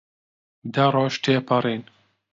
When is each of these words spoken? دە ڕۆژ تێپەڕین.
دە 0.73 0.85
ڕۆژ 0.93 1.13
تێپەڕین. 1.23 1.83